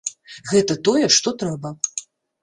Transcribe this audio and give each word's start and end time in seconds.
Гэта 0.51 0.77
тое, 0.87 1.03
што 1.15 1.33
трэба. 1.43 1.69